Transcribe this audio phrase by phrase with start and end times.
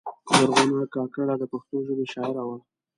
[0.35, 2.57] زرغونه کاکړه د پښتو ژبې شاعره وه.